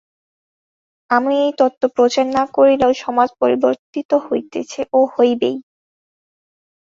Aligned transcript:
আমি 1.09 1.33
এই 1.45 1.51
তত্ত্ব 1.59 1.83
প্রচার 1.95 2.25
না 2.37 2.43
করিলেও 2.55 2.91
সমাজ 3.03 3.29
পরিবর্তিত 3.41 4.11
হইতেছে 4.27 4.81
ও 4.93 4.99
হইবেই। 5.13 5.57